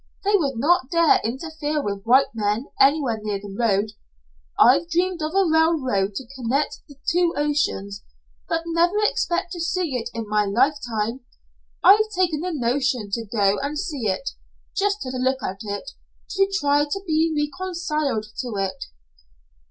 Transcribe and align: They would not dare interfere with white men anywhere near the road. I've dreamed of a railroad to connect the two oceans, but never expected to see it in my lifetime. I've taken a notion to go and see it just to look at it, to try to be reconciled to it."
They 0.23 0.33
would 0.35 0.57
not 0.57 0.89
dare 0.89 1.21
interfere 1.23 1.79
with 1.79 2.05
white 2.05 2.33
men 2.33 2.69
anywhere 2.79 3.19
near 3.21 3.37
the 3.39 3.55
road. 3.55 3.91
I've 4.57 4.89
dreamed 4.89 5.21
of 5.21 5.35
a 5.35 5.45
railroad 5.47 6.15
to 6.15 6.27
connect 6.35 6.79
the 6.87 6.95
two 7.07 7.35
oceans, 7.37 8.01
but 8.49 8.63
never 8.65 8.95
expected 9.03 9.59
to 9.59 9.59
see 9.59 9.95
it 9.97 10.09
in 10.11 10.27
my 10.27 10.43
lifetime. 10.45 11.19
I've 11.83 12.09
taken 12.17 12.43
a 12.43 12.51
notion 12.51 13.11
to 13.11 13.25
go 13.25 13.59
and 13.59 13.77
see 13.77 14.07
it 14.07 14.31
just 14.75 15.03
to 15.03 15.09
look 15.15 15.43
at 15.43 15.59
it, 15.61 15.91
to 16.31 16.51
try 16.59 16.85
to 16.85 17.01
be 17.05 17.31
reconciled 17.37 18.25
to 18.39 18.55
it." 18.57 18.85